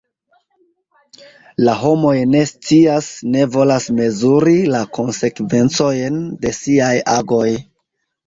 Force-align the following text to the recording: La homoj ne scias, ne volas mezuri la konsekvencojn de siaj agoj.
La 1.67 1.75
homoj 1.81 2.13
ne 2.29 2.39
scias, 2.51 3.09
ne 3.35 3.43
volas 3.57 3.85
mezuri 3.99 4.55
la 4.75 4.81
konsekvencojn 4.99 6.17
de 6.47 6.55
siaj 6.61 6.93
agoj. 7.17 7.47